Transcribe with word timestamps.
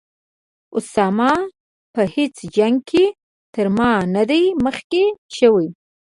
اسامه 0.77 1.31
په 1.93 2.01
هیڅ 2.15 2.35
جنګ 2.55 2.75
کې 2.89 3.05
تر 3.53 3.67
ما 3.77 3.91
نه 4.15 4.23
دی 4.29 4.43
مخکې 4.65 5.03
شوی. 5.37 5.67